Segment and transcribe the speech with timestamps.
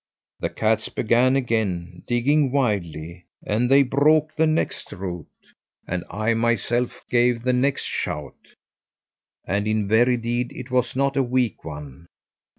[0.39, 5.27] The cats began again digging wildly, and they broke the next root;
[5.87, 8.33] and I myself gave the next shout,
[9.45, 12.07] and in very deed it was not a weak one.